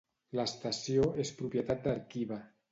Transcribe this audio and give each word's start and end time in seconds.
L'estació 0.39 1.05
és 1.27 1.33
propietat 1.43 1.87
d'Arqiva. 1.87 2.43